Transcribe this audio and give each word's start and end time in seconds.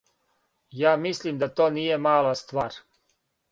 Ја 0.91 0.93
мислим 1.01 1.37
да 1.45 1.51
то 1.61 1.69
није 1.77 2.01
мала 2.09 2.35
ствар. 2.43 2.83